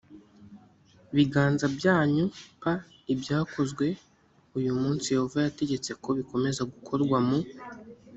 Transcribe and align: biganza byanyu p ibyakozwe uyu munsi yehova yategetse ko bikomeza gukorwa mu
biganza 1.15 1.65
byanyu 1.77 2.25
p 2.61 2.63
ibyakozwe 3.13 3.85
uyu 4.57 4.71
munsi 4.79 5.05
yehova 5.15 5.37
yategetse 5.45 5.91
ko 6.03 6.09
bikomeza 6.19 6.61
gukorwa 6.71 7.17
mu 7.27 7.39